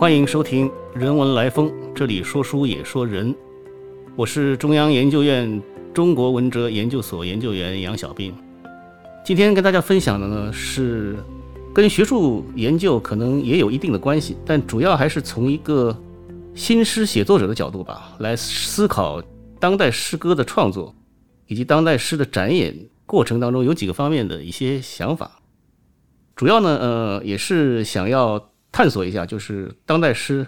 [0.00, 3.36] 欢迎收听《人文来风》，这里说书也说人。
[4.16, 8.34] 我是中央研究院中国文哲研究所研究员杨小斌。
[9.22, 11.18] 今天跟大家分享的呢是
[11.74, 15.94] 跟学术研究可能也有一定的关系，但主要还是从一个
[16.54, 19.22] 新诗写作者的角度吧，来思考
[19.58, 20.94] 当代诗歌的创作
[21.46, 22.74] 以及当代诗的展演
[23.04, 25.42] 过程当中有几个方面的一些想法。
[26.34, 30.46] 主要呢，呃，也是想要探索一下，就是当代诗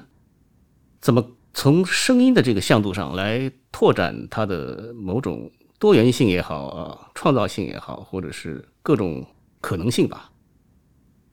[1.00, 9.26] 怎么从声音的这个向度上来拓展它的某种多元性也好啊，创造性也好，或者是各种
[9.60, 10.30] 可能性吧。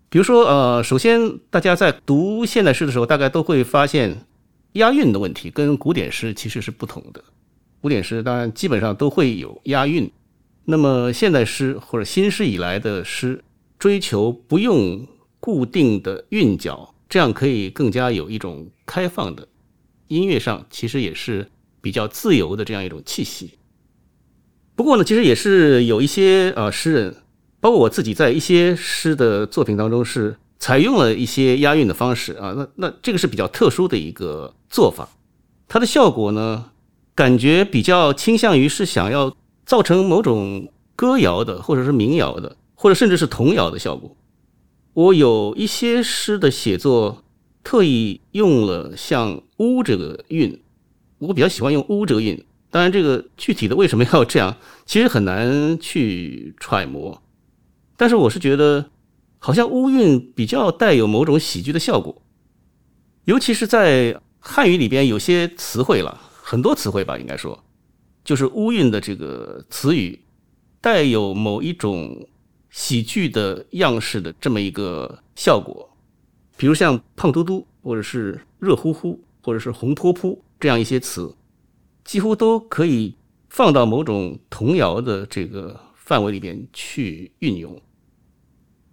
[0.09, 4.25] 比如说，呃，首先大家在读现代诗的时候，大概都会发现
[4.73, 7.23] 押韵的问题跟古典诗其实是不同的。
[7.80, 10.11] 古典诗当然基本上都会有押韵，
[10.66, 13.44] 那么现代诗或者新诗以来的诗。
[13.77, 15.08] 追求不用
[15.39, 19.47] 固定的韵脚，这样可以更加有一种开放的
[20.07, 21.49] 音乐上，其实也是
[21.81, 23.53] 比较自由的这样一种气息。
[24.75, 27.15] 不过呢，其实也是有一些啊诗人，
[27.59, 32.53] 包括我自己，在一些诗的作品当中是采用了一些押韵的方式啊。
[32.57, 35.09] 那那这个是比较特殊的一个做法，
[35.67, 36.71] 它的效果呢，
[37.15, 42.57] 感觉比较倾向于是想要造成某种歌谣的或者是民谣的。
[42.81, 44.15] 或者甚至是童谣的效果。
[44.93, 47.23] 我有一些诗的写作，
[47.63, 50.59] 特意用了像“乌”这个韵，
[51.19, 52.43] 我比较喜欢用“乌”这个韵。
[52.71, 57.21] 当然，这个具体的为什么要这样，其实很难去揣摩。
[57.95, 58.89] 但是，我是觉得
[59.37, 62.21] 好像乌韵比较带有某种喜剧的效果，
[63.25, 67.63] 尤其是在汉语里边有些词汇了，很多词汇吧，应该说，
[68.23, 70.19] 就是乌韵的这个词语，
[70.81, 72.27] 带有某一种。
[72.70, 75.89] 喜剧的样式的这么一个效果，
[76.56, 81.35] 比如像“胖嘟嘟”或者是“热乎乎”或者是“红扑扑”这样一些词，
[82.03, 83.16] 几乎都可以
[83.50, 87.81] 放到某种童谣的这个范围里边去运用。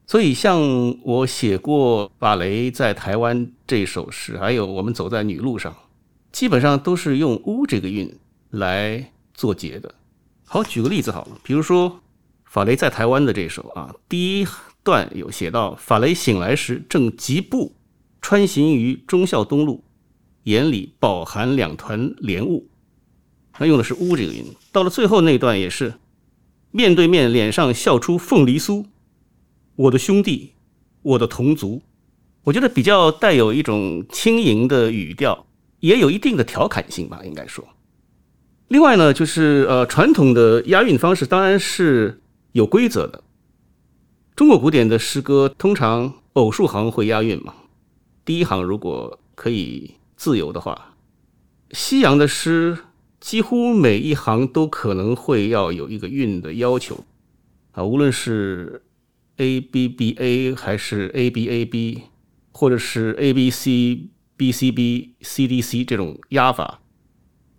[0.06, 0.58] 所以，像
[1.02, 5.76] 我写过法雷在台湾这首诗，还有我们走在女路上，
[6.32, 8.18] 基本上都是用“乌”这个韵
[8.50, 9.94] 来做结的。
[10.46, 12.00] 好，举个例子好了，比如说。
[12.56, 14.46] 法雷在台湾的这首啊，第一
[14.82, 17.76] 段有写到：法雷醒来时正疾步
[18.22, 19.84] 穿行于忠孝东路，
[20.44, 22.66] 眼里饱含两团莲雾。
[23.52, 24.42] 他用的是“乌”这个音。
[24.72, 25.96] 到了最后那段也是
[26.70, 28.86] 面对面，脸上笑出凤梨酥。
[29.74, 30.54] 我的兄弟，
[31.02, 31.82] 我的同族，
[32.44, 35.46] 我觉得比较带有一种轻盈的语调，
[35.80, 37.62] 也有一定的调侃性吧，应该说。
[38.68, 42.22] 另外呢，就是呃，传统的押韵方式当然是。
[42.56, 43.22] 有规则的，
[44.34, 47.52] 中国古典的诗歌通常偶数行会押韵嘛？
[48.24, 50.94] 第一行如果可以自由的话，
[51.72, 52.78] 西洋的诗
[53.20, 57.04] 几乎每一行都可能会要有一个韵的要求
[57.72, 58.82] 啊，无论是
[59.36, 62.04] A B B A 还是 A B A B，
[62.52, 66.80] 或者是 A B C B C B C D C 这种押法，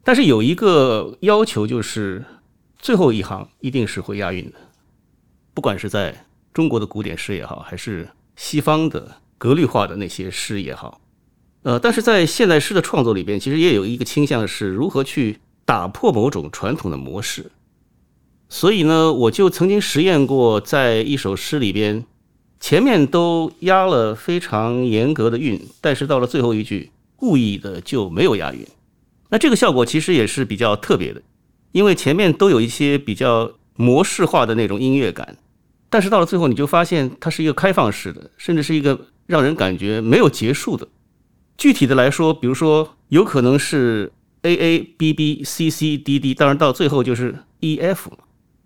[0.03, 2.25] 但是有一个要求就是
[2.79, 4.57] 最后一行一定是会押韵的。
[5.57, 11.01] 不管是在中国的古典诗也好，还是西方的格律化的那些诗也好，
[11.63, 17.49] 呃，但是在现代诗的创作里边，其实也有一个倾向是如何去打破某种传统的模式。
[18.49, 22.05] 所以呢，我就曾经实验过，在一首诗里边，
[22.59, 28.63] 前面都押了非常严格的韵，但是到了最后一句，故意的就没有押韵。
[29.29, 31.23] 那这个效果其实也是比较特别的，
[31.71, 35.35] 因为前面都有一些比较模式化的那种音乐感。
[35.89, 40.87] 但是到了最后，你就发现它是一个开放式的，甚至是一个让人感觉没有结束的。
[41.57, 44.11] 具体的来说，比如说，有可能是
[44.41, 48.11] A A B B C C D D，当然到最后就是 E F，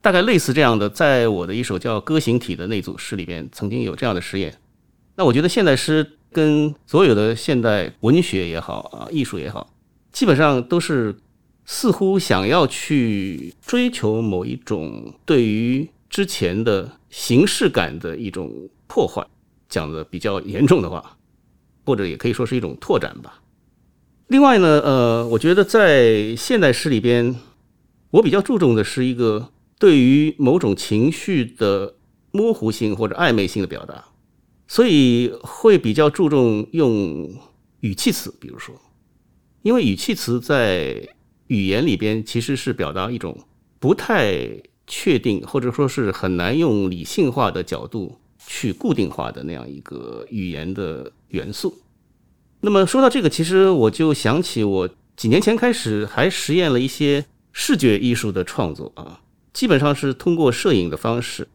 [0.02, 0.90] 大概类似这样的。
[0.90, 4.58] 在我的一首叫《歌行体》的那组诗里边，曾经有这样的实验。
[5.16, 9.72] 那我觉得现代诗跟所有的现代文学也好啊，艺术也好，
[10.12, 11.16] 基本上都是
[11.66, 15.88] 似乎想要去追求某一种对于。
[16.12, 19.26] 之前的形式感的一种破坏，
[19.70, 21.18] 讲的比较严重的话，
[21.86, 23.42] 或者也可以说是一种拓展吧。
[24.28, 27.40] 另外呢，呃，我觉得在现代诗里边，
[28.12, 31.96] 我比较注重的是一个对于某种情绪的
[32.32, 34.04] 模糊性或者暧昧性的表达，
[34.68, 37.34] 所以会比较注重用
[37.80, 38.76] 语气词，比如说，
[39.62, 41.08] 因为语气词在
[41.48, 43.46] 语言里边其实是表达一种
[43.80, 44.62] 不太。
[44.94, 51.80] 确定或者说是很难用理性化的角度去固定化的那样一个语言的元素，
[52.60, 57.24] 那么说到这个，其实我就想起我几年前开始还实验了一些
[57.54, 59.22] 视觉艺术的创作啊，
[59.54, 61.48] 基本上是通过摄影的方式，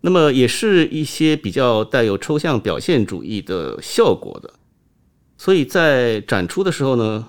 [0.00, 4.54] 那么也是一些比较带有抽象表现主义的效果的。
[5.38, 7.28] 所以在展出的时候呢，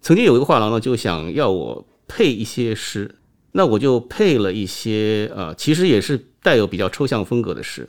[0.00, 3.16] 曾经有一个画廊呢就想要我配一些诗，
[3.56, 7.88] 那我就配了一些啊，其实也是带有比较抽象风格的诗。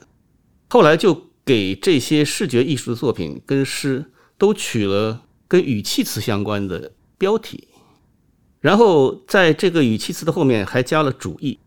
[0.70, 4.04] 后来就给这些视觉艺术的作品跟诗
[4.38, 7.68] 都取了跟语气词相关的标题，
[8.60, 11.58] 然后在这个语气词的后面还加了主义，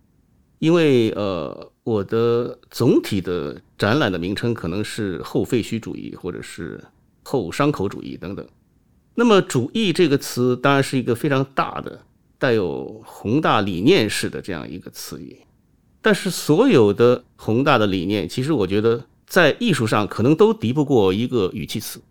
[0.59, 6.83] 因为呃，我的总体的展览的名称可能是后废墟主义或者是。
[7.21, 8.43] 后伤口主义等等，
[9.13, 12.01] 那么“主义”这个词当然是一个非常大的、
[12.39, 15.37] 带有宏大理念式的这样一个词语。
[16.01, 22.01] 但是，所有的宏大的理念，其实我觉得在艺术上可能都敌不过一个语气词。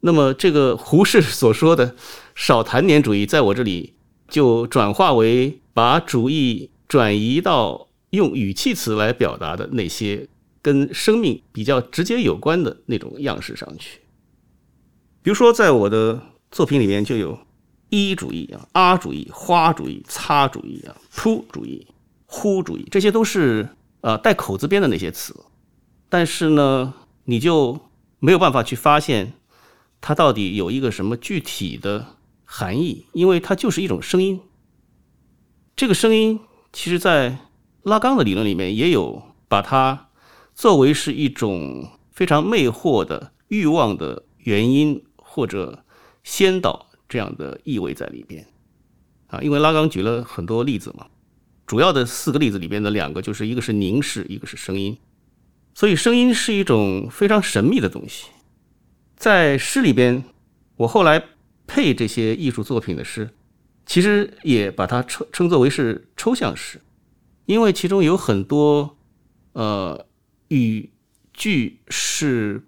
[0.00, 1.94] 那么，这个胡适所说的
[2.34, 3.92] “少谈点主义”在我这里
[4.26, 10.26] 就转化为把主义转移到用语气词来表达的那些
[10.62, 14.00] 跟生命比较直接有关的那种样式上去。
[15.22, 17.38] 比如说，在我的作品里面就有
[17.90, 21.86] 一主义啊、啊主义、花主义、擦主义啊、扑主义、
[22.24, 23.68] 呼主义，这些都是
[24.00, 25.34] 呃带口字边的那些词。
[26.08, 26.94] 但是呢，
[27.24, 27.78] 你就
[28.18, 29.34] 没有办法去发现
[30.00, 34.40] 它到底有一个什么具体的含义，因为它就是一种声音。
[35.76, 36.40] 这个声音，
[36.72, 37.36] 其实在
[37.82, 40.08] 拉缸的理论里面也有把它
[40.54, 45.04] 作为是一种非常魅惑的欲望的原因。
[45.32, 45.84] 或者
[46.24, 48.46] 先导这样的意味在里边
[49.26, 51.08] 啊，因为拉冈举了很多例子嘛，
[51.66, 54.96] 主要的四个例子里边的两个就是一个是凝视，一个是声音，
[55.74, 58.28] 所以声音是一种非常神秘的东西。
[59.16, 60.22] 在诗里边，
[60.76, 61.22] 我后来
[61.66, 63.28] 配这些艺术作品的诗，
[63.84, 66.80] 其实也把它称称作为是抽象诗，
[67.46, 68.96] 因为其中有很多
[69.52, 70.06] 呃
[70.48, 70.88] 语
[71.34, 72.62] 句是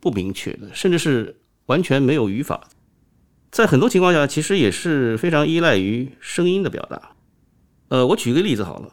[0.00, 1.36] 不明确的，甚至是。
[1.66, 2.68] 完全没有语法，
[3.56, 7.12] 在很多情况下，其实也是非常依赖于声音的表达。
[7.88, 8.92] 呃，我举个例子好了，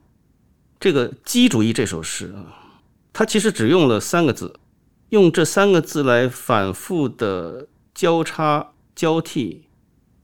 [0.80, 2.80] 这个“机主义”这首诗啊，
[3.12, 4.58] 它其实只用了三个字，
[5.10, 9.68] 用这三个字来反复的交叉交替，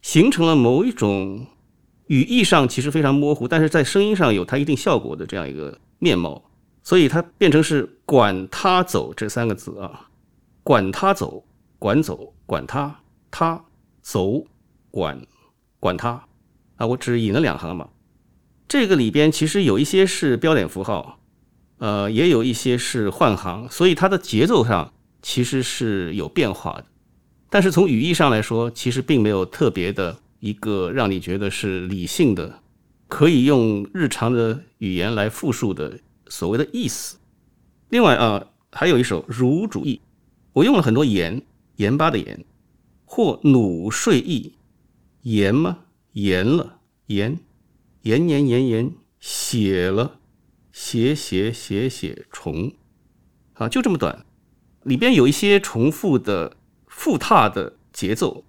[0.01, 1.45] 形成了某一种
[2.07, 6.41] 语义上其实非常模糊，但是在声音上有它一定效果的这样一个面貌，
[6.81, 10.07] 所以它变成是“管他走”这三个字啊
[10.63, 11.43] ，“管他走”。
[11.77, 12.99] 管走，管他，
[13.31, 13.63] 他
[14.11, 14.47] 走，
[14.89, 15.21] 管
[15.79, 16.25] 管他，
[16.77, 17.89] 啊，我只引了两行嘛。
[18.67, 21.19] 这个里边其实有一些是标点符号，
[21.77, 24.91] 呃，也有一些是换行，所以它的节奏上
[25.21, 26.85] 其实是有变化的。
[27.51, 32.63] 但是从语义上来说，其实并没有特别的一个让你觉得是理性的，
[33.07, 37.19] 可以用日常的语言来复述的所谓的意思。
[37.89, 39.97] 另外啊，还有一首《如主义》，
[40.53, 41.39] 我用了很多言。
[41.75, 42.43] 盐巴的盐，
[43.11, 44.53] 或努睡意，
[45.23, 45.79] 言吗？
[46.11, 46.77] 言了，
[47.07, 47.39] 盐，
[48.03, 50.19] 盐盐盐盐，写了，
[50.71, 52.71] 写写写写重，
[53.53, 54.23] 啊，就这么短，
[54.83, 56.55] 里边有一些重复的
[56.85, 58.43] 复沓的节奏，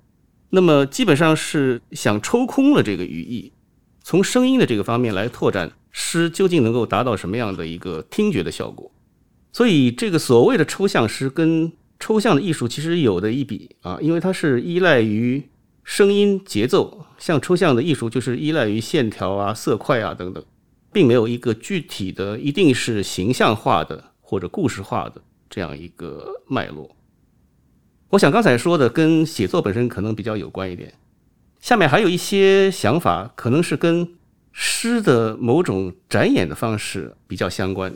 [0.51, 3.55] 那么基本上是想抽空了这个语义，
[4.03, 8.93] 从声音的这个方面来拓展诗究竟能够达到什么样的一个听觉的效果，
[9.55, 11.73] 所以这个所谓的抽象诗跟。
[12.01, 15.47] 抽象的艺术其实有的一比啊，因为它是依赖于
[15.85, 20.43] 声音节奏，像抽象的艺术就是依赖于线条啊、色块啊等等，
[20.91, 26.97] 并没有一个具体的、一定是形象化的或者故事化的这样一个脉络。
[28.09, 30.95] 我想刚才说的跟写作本身可能比较有关一点，
[31.61, 34.17] 下面还有一些想法，可能是跟
[34.53, 37.93] 诗的某种展演的方式比较相关，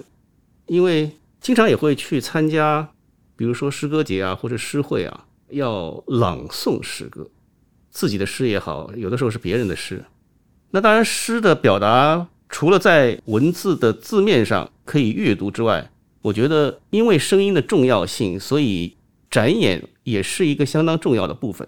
[0.67, 2.91] 因为经常也会去参加。
[3.37, 7.29] 比如说诗歌节啊，或者诗会啊，要朗诵诗歌，
[7.91, 10.05] 自己的诗也好，有的时候是别人的诗。
[10.71, 15.91] 那当然，诗的表达除了在文字的字面上可以阅读之外，
[16.23, 18.97] 我觉得因为声音的重要性，所以
[19.31, 21.67] 展演也是一个相当重要的部分。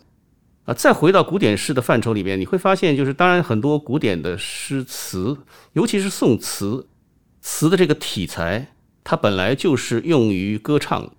[0.65, 5.37] 啊，再回到古典诗的范畴里面，你会发现，就是当然很多古典的诗词，
[5.75, 6.89] 尤其是宋词，
[7.41, 11.13] 词的这个题材，它本来就是用于歌唱。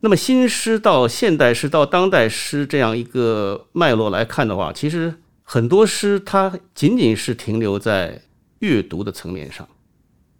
[0.00, 8.22] 那么新诗到现代诗到当代诗这样一个脉络来看的话，其实很多诗它仅仅是停留在
[8.60, 9.66] 阅读的层面上，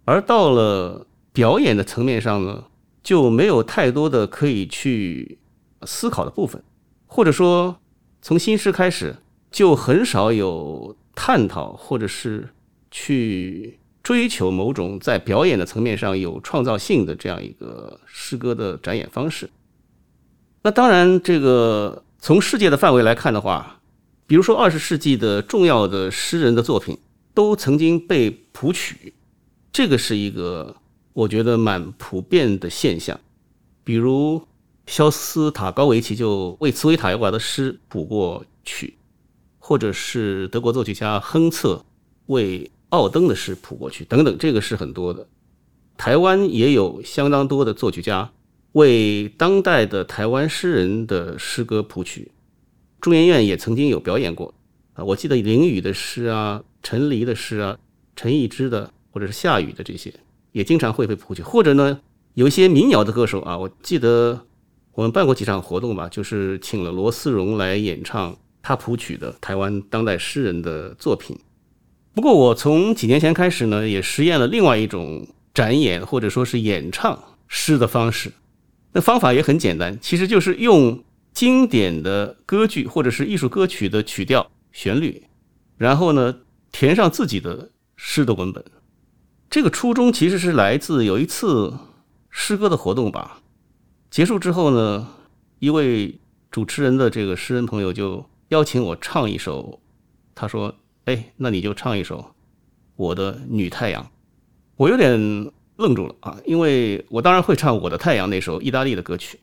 [0.05, 2.65] 而到了表演的层面上呢，
[3.03, 5.39] 就没有太多的可以去
[5.83, 6.63] 思考的部分。
[7.05, 7.77] 或者说
[8.21, 9.15] 从新诗开始
[9.49, 12.49] 就很少有探讨或者是
[12.91, 13.78] 去
[14.09, 19.47] 追求某种在表演的层面上有创造性的这样一个诗歌的展演方式。
[20.63, 23.79] 那当然，这个从世界的范围来看的话，
[24.25, 26.97] 比如说二十世纪的重要的诗人的作品
[27.35, 29.13] 都曾经被谱曲，
[29.71, 30.75] 这个是一个
[31.13, 33.19] 我觉得蛮普遍的现象。
[33.83, 34.41] 比如
[34.87, 38.97] 肖斯塔高维奇就为茨维塔耶娃的诗谱过曲，
[39.59, 41.85] 或者是德国作曲家亨策
[42.25, 45.27] 为奥登的诗谱过去，等等，这个是很多的。
[45.97, 48.31] 台湾也有相当多的作曲家。
[48.73, 52.31] 为当代的台湾诗人的诗歌谱曲，
[53.01, 54.53] 中研院也曾经有表演过
[54.93, 55.03] 啊。
[55.03, 57.75] 我记得林语的诗啊、陈黎的诗啊、
[58.15, 60.13] 陈逸之的或者是夏雨的这些，
[60.51, 61.41] 也经常会被谱曲。
[61.41, 61.99] 或者呢，
[62.35, 64.39] 有一些民谣的歌手啊，我记得
[64.93, 71.35] 我们办过几场活动吧，就是请了罗思荣来演唱他谱曲的台湾当代诗人的作品。
[72.13, 78.31] 不过我从几年前开始呢，也实验了另外一种展演或者说是演唱诗的方式。
[78.91, 85.23] 那方法也很简单，其实就是用经典的歌剧或者是艺术歌曲的曲调、旋律，
[85.77, 86.39] 然后呢
[86.71, 88.65] 填上自己的诗的文本。
[89.49, 91.73] 这个初衷其实是来自有一次
[92.29, 93.41] 诗歌的活动吧。
[94.09, 95.07] 结束之后呢，
[95.59, 99.79] 一位主持人的这个诗人朋友就邀请我唱一首，
[100.33, 100.75] 他说
[101.09, 102.17] ：“哎，那你就唱一首
[102.95, 104.03] 《我的女太阳》。”
[104.77, 105.51] 我有点。
[105.79, 106.37] 愣住了啊！
[106.43, 109.39] 因为我当然会唱《我的太阳》那首意大利的歌曲。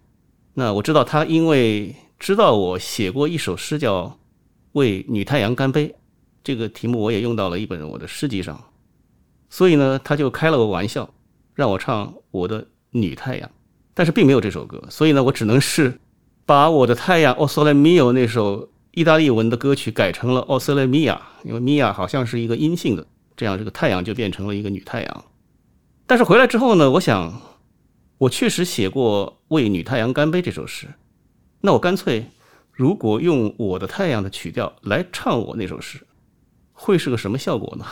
[0.52, 4.04] 那我知道他因为知道我写过一首诗叫
[4.72, 5.88] 《为女太阳干杯》，
[6.44, 8.62] 这个题目我也用到了一本我的诗集上，
[9.48, 11.08] 所以呢，他就开了个玩笑，
[11.54, 13.48] 让我唱《我的女太阳》，
[13.94, 15.98] 但是并没有这首歌，所以呢，我只能是
[16.44, 21.12] 把我的太阳《O Sole Mio》那首意大利文的歌曲改成了《O Sole Mia》，
[21.44, 25.24] 因为 Mia 好像是一个阴性的，这样这个太阳就变成了一个女太阳。
[26.06, 27.42] 但是回来之后呢，我想，
[28.16, 30.86] 我确实写过《为女太阳干杯》这首诗，
[31.60, 32.24] 那我干脆，
[32.72, 36.06] 如果用我的太阳的曲调来唱我那首诗，
[36.72, 37.84] 会是个什么效果呢？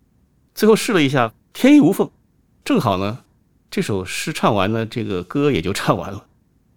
[0.54, 2.10] 最后试了一下，天衣无缝，
[2.62, 3.24] 正好呢，
[3.70, 6.26] 这首诗唱完呢，这个歌也就唱完了，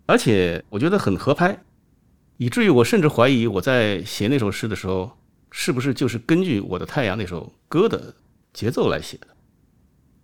[0.06, 1.65] 而且我觉得很合拍，
[2.38, 5.18] 以至于我甚至怀疑我在写那首诗的时候，
[5.52, 8.14] 是不是就是根据我的太阳那首歌的
[8.54, 9.28] 节奏来写的。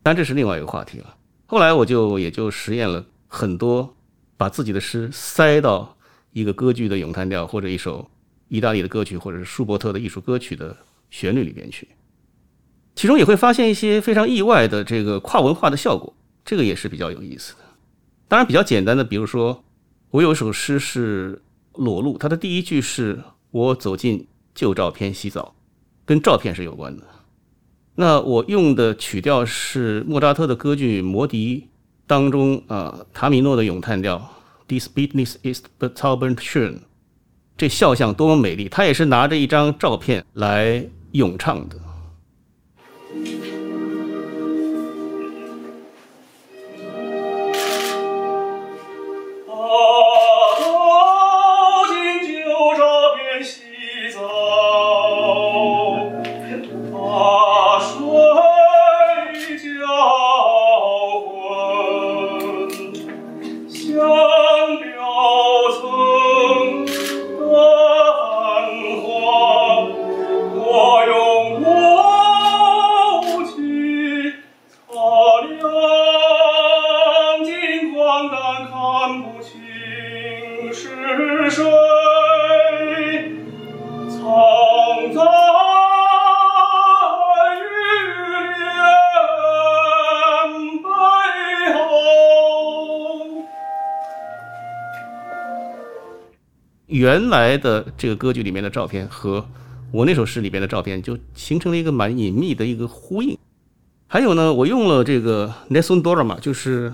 [0.03, 1.15] 但这是另外一个话题了。
[1.45, 3.95] 后来我就也就实验了很多，
[4.35, 5.97] 把自己的诗塞到
[6.31, 8.09] 一个歌剧的咏叹调，或者一首
[8.47, 10.75] 意大利的歌曲，或者是舒伯特的艺术歌曲的
[11.09, 11.87] 旋律里边去。
[12.95, 16.13] 其中也会发现一些非常意外的这个跨文化的效果，
[16.43, 17.59] 这个也是比较有意思的。
[18.27, 19.63] 当然比较简单的，比如说
[20.09, 21.41] 我有一首诗是
[21.73, 25.55] 裸露，它的第一句是我走进旧照片洗澡，
[26.05, 27.03] 跟照片是有关的。
[27.95, 31.57] 那我用的曲调是莫扎特的歌剧《魔笛》
[32.07, 34.33] 当中啊，塔米诺的咏叹调
[34.67, 36.79] ，This business is but so schön，
[37.57, 38.69] 这肖像多么美丽！
[38.69, 41.75] 他也是拿着一张照片来咏唱的。
[97.01, 99.43] 原来的这个歌剧里面的照片和
[99.91, 103.35] 我那首诗里边的照片就形成了一个蛮隐秘的一个呼应。
[104.05, 106.93] 还有呢，我用了这个 Nessun Dorma，就是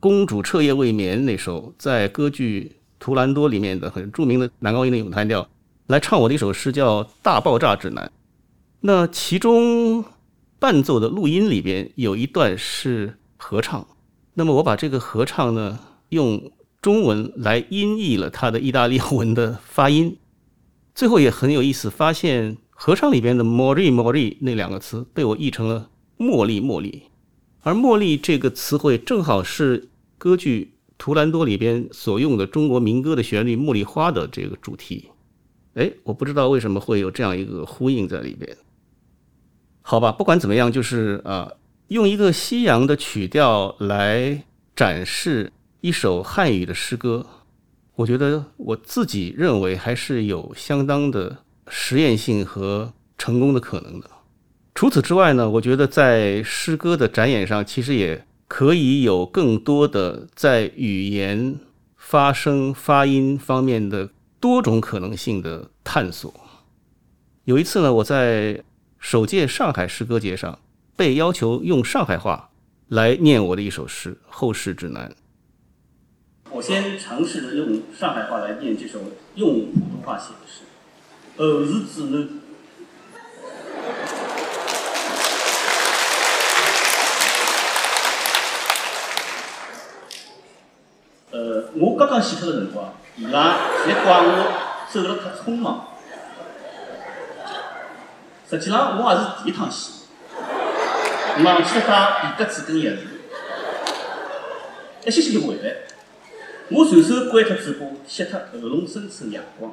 [0.00, 5.48] 公主彻夜未眠那首在歌剧《图兰多》里面的很著名的男高音的咏叹调
[5.86, 8.04] 来唱我的一首诗，叫《大爆炸指南》。
[8.80, 10.04] 那其中
[10.58, 13.86] 伴奏的录音里边有一段是合唱，
[14.34, 16.50] 那么我把这个合唱呢用。
[16.86, 20.18] 中文来音译了他的意大利文的发音，
[20.94, 27.02] 最后也很有意思，发现合唱里边的 “mori mori” 那两个词被我译成了“茉莉茉莉”，
[27.62, 35.06] 而“茉莉”这个词汇正好是歌剧图兰多里边所用的中国民歌的旋律《茉莉花》的这个主题。
[35.74, 38.56] 哎，我不知道为什么会有这样一个呼应在里边。
[39.82, 41.50] 好吧，不管怎么样，就是啊，
[41.88, 44.44] 用一个西洋的曲调来
[44.76, 45.52] 展示
[45.86, 47.24] 一首汉语的诗歌，
[47.94, 54.10] 我觉得我自己认为还是有相当的实验性和成功的可能的。
[54.74, 61.56] 除此之外呢，我觉得在诗歌的展演上，其实也可以有更多的在语言、
[61.96, 64.10] 发声、发音方面的。
[64.38, 66.32] 多种可能性的探索。
[67.44, 68.62] 有一次呢，我在
[68.98, 70.58] 首届上海诗歌节上
[70.96, 72.50] 被要求用上海话
[72.88, 75.08] 来念我的一首诗《后世指南》。
[76.56, 78.98] 我先尝试着用上海话来念这首
[79.34, 80.62] 用普通话写的诗
[81.38, 82.28] 《后世指呢》。
[91.36, 92.94] 呃，我刚刚写出的辰光。
[93.16, 94.54] 伊拉侪怪我
[94.90, 95.88] 走了太匆忙，
[98.48, 100.06] 实际上我也是第一趟写，
[101.44, 103.20] 忘记了带笔格子跟页纸，
[105.04, 105.76] 一歇歇就回来。
[106.70, 109.72] 我随手关脱嘴巴，吸脱喉咙深处的阳光。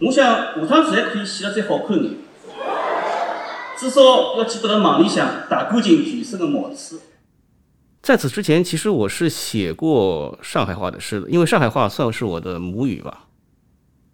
[0.00, 2.14] 我想下趟子还可以写得再好看点，
[3.76, 7.00] 至少要记得辣网里向大干净全身的毛刺。
[8.00, 13.26] 在此之前，其实我是写过上海话的诗的，因为上海话算是我的母语吧。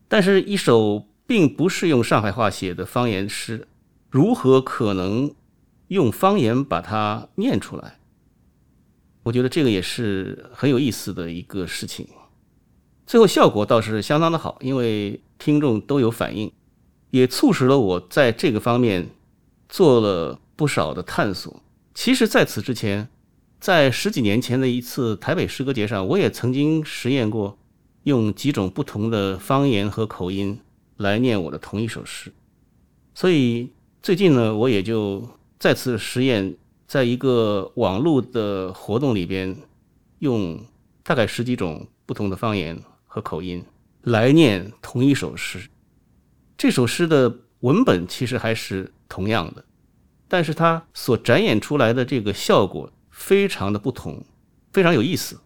[0.08, 3.68] 但是，一首并不是用上海话写的方言诗，
[4.08, 5.34] 如何可能
[5.88, 7.99] 用方言把它念出来？
[9.24, 12.06] 我觉得这个也是很有意思的一个事情。
[13.04, 16.52] 最后效果倒是相当的好，因为听众都有反应，
[17.10, 19.10] 也促使了我在这个方面
[19.68, 21.60] 做了不少的探索。
[21.92, 23.08] 其实，在此之前。
[23.60, 27.56] 在十几年前的一次台北诗歌节上，我也曾经实验过
[28.02, 30.60] 用几种不同的方言和口音
[30.98, 32.30] 来念我的同一首诗。
[33.14, 33.70] 所以
[34.02, 35.26] 最近呢，我也就
[35.58, 36.54] 再次实验，
[36.87, 39.57] 在一个网络的活动里边，
[40.18, 40.61] 用
[41.03, 43.64] 大概十几种不同的方言和口音
[44.03, 45.68] 来念同一首诗。
[46.57, 49.64] 这首诗的文本其实还是同样的，
[50.29, 52.90] 但是它所展演出来的这个效果。
[53.16, 54.25] 非常的不同，
[54.73, 55.38] 非常有意思。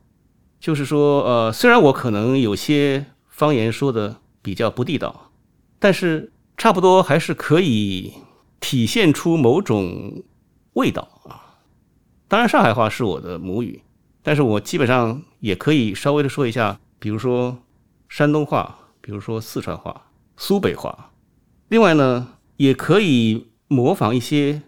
[0.58, 5.30] 就是说，呃，虽然我可能有些方言说的比较不地道，
[5.78, 8.14] 但是差不多还是可以
[8.58, 10.24] 体现出某种
[10.72, 11.17] 味道。
[12.28, 13.80] 当然，上海话是我的母语，
[14.22, 17.58] 但是我基本上也可以稍微的说一下，比如说
[18.08, 21.10] 山东话，比如说四川话、苏北话。
[21.68, 24.62] 另外呢，也可以模仿一些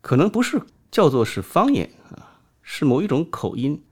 [0.00, 2.40] 可能不是叫做是方言啊。
[2.62, 3.82] 是某一种口音，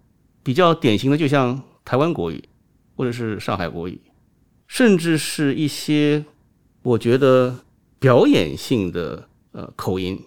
[0.45, 2.45] 比较典型的，就像台湾国语，
[2.95, 4.01] 或者是上海国语，
[4.69, 6.25] 甚至是一些
[6.83, 7.65] 我觉得
[7.99, 10.23] 表演性的呃口音，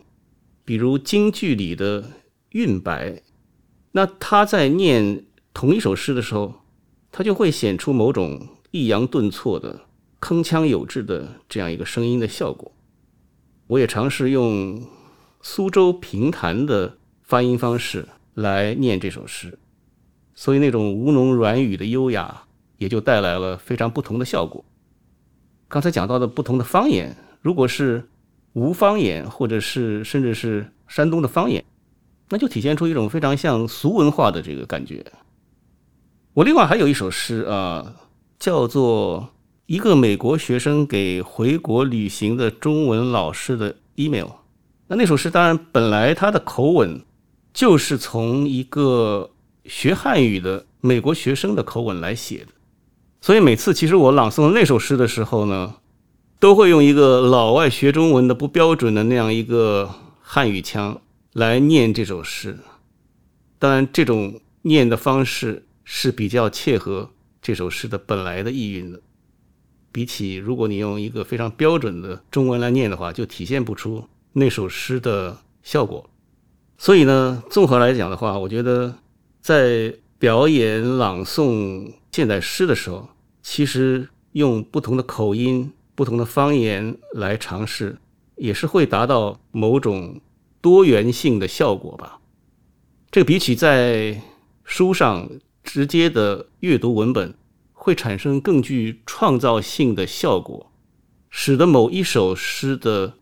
[0.66, 2.04] 比如京剧里的
[2.52, 3.22] 韵白，
[3.92, 6.56] 那他在念同一首诗的时候，
[7.12, 9.82] 他就会显出某种抑扬顿挫的
[10.20, 12.72] 铿锵有致的这样一个声音的效果。
[13.68, 14.82] 我也尝试用
[15.42, 18.08] 苏州评弹的发音方式。
[18.34, 19.60] 来念这首诗，
[20.34, 22.44] 所以那种吴侬软语的优雅，
[22.78, 24.64] 也就带来了非常不同的效果。
[25.68, 28.08] 刚才讲到的不同的方言，如果是
[28.54, 31.62] 吴方言，或者是甚至是山东的方言，
[32.32, 35.06] 那就体现出一种非常像俗文化的这个感觉。
[36.34, 37.94] 我另外还有一首诗啊，
[38.40, 39.30] 叫做
[39.68, 44.30] 一个美国学生给回国旅行的中文老师的 email。
[44.88, 47.02] 那那首诗当然本来他的口吻。
[47.54, 49.30] 就是从一个
[49.66, 52.54] 学汉语的美国学生的口吻来写的，
[53.20, 55.74] 所以每次其实我朗诵那首诗的时候呢，
[56.40, 59.90] 都会用一个老外学中文的不标准的那样一个
[60.22, 61.02] 汉语腔
[61.34, 62.58] 来念这首诗。
[63.58, 69.00] 当然，这种念的方式是比较切合这首诗的本来的意蕴的。
[69.92, 76.10] 比起如果你用一个非常标准的中文来念的话，就体现不出那首诗的效果。
[76.78, 78.96] 所以呢，综合来讲的话，我觉得
[79.42, 83.10] 在表演朗诵现代诗的时候，
[83.42, 87.98] 其实用不同的口音、不同的方言来尝试，
[88.38, 90.20] 也是会达到某种
[90.62, 92.20] 多元性的效果吧。
[93.12, 94.22] 这比起在
[94.64, 95.30] 书上
[95.64, 97.34] 直接的阅读文本
[97.74, 100.72] 会产生更具创造性的效果
[101.30, 103.16] 使得某一首诗的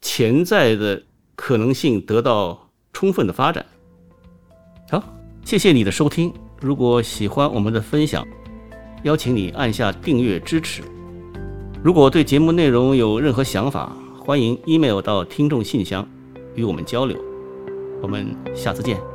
[0.00, 1.04] 潜在的
[1.36, 3.64] 可能性得到充分的发展。
[4.90, 5.02] 好
[5.44, 6.32] 谢谢你的收听。
[6.60, 8.26] 如果喜欢我们的分享
[9.02, 10.82] 邀请你按下订阅支持。
[11.82, 16.08] 如果对节目内容有任何想法欢迎 email 到听众信箱
[16.54, 17.18] 与我们交流。
[18.00, 19.11] 我们下次见。